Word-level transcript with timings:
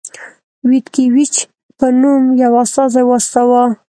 ویتکي 0.69 1.05
ویچ 1.15 1.35
په 1.77 1.85
نوم 2.01 2.21
یو 2.43 2.53
استازی 2.63 3.03
واستاوه. 3.07 3.63